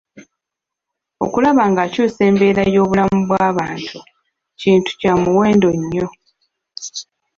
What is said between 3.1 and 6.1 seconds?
bwa bantu kintu kyamuwendo nnyo.